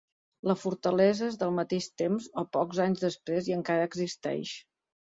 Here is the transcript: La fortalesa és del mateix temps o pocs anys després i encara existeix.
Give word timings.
La 0.51 0.55
fortalesa 0.61 1.27
és 1.27 1.37
del 1.43 1.53
mateix 1.59 1.91
temps 2.03 2.31
o 2.43 2.47
pocs 2.59 2.83
anys 2.89 3.07
després 3.07 3.53
i 3.53 3.59
encara 3.61 3.89
existeix. 3.93 4.61